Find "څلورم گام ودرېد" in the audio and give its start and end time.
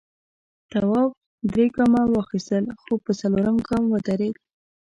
3.19-4.35